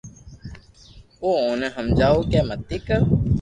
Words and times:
او 1.21 1.27
اوني 1.41 1.67
ھمجاوُ 1.75 2.19
ڪہ 2.31 2.41
متي 2.47 2.77
ڪر 2.87 3.01